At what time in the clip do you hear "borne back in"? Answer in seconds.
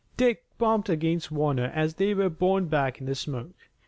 2.27-3.05